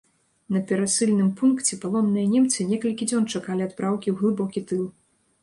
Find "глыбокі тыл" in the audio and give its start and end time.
4.25-4.83